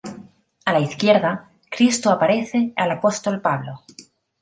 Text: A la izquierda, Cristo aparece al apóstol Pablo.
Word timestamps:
A 0.65 0.73
la 0.73 0.79
izquierda, 0.79 1.51
Cristo 1.69 2.09
aparece 2.09 2.73
al 2.75 2.89
apóstol 2.89 3.39
Pablo. 3.39 3.83